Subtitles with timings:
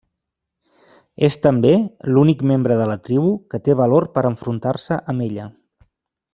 [1.27, 1.73] És també
[2.15, 5.49] l'únic membre de la tribu que té valor per enfrontar-se amb ella.